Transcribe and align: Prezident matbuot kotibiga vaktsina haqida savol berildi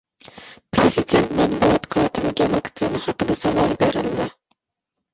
Prezident 0.75 1.35
matbuot 1.41 1.87
kotibiga 1.97 2.49
vaktsina 2.57 3.05
haqida 3.07 3.39
savol 3.45 3.81
berildi 3.87 4.31